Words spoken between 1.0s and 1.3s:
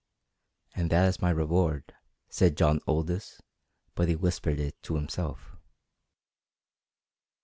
is my